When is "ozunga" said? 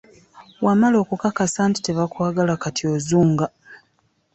2.93-3.45